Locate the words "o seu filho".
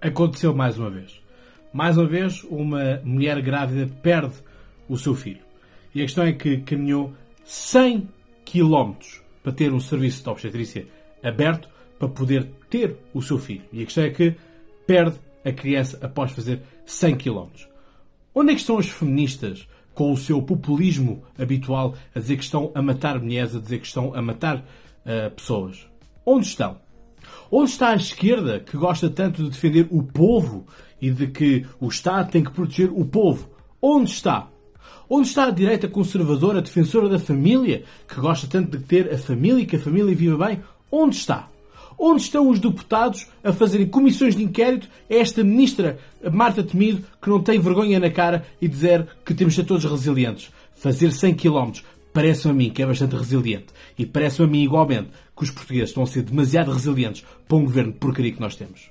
4.88-5.40, 13.12-13.62